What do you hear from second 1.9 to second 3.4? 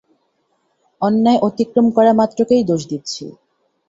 করা মাত্রকেই দোষ দিচ্ছি।